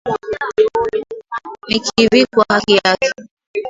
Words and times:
Nikivikwa 1.69 2.45
haki 2.49 2.75
yake. 2.85 3.13